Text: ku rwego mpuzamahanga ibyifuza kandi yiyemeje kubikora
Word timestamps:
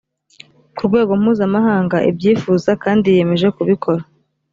ku 0.75 0.81
rwego 0.87 1.11
mpuzamahanga 1.21 1.97
ibyifuza 2.09 2.71
kandi 2.83 3.05
yiyemeje 3.07 3.47
kubikora 3.55 4.01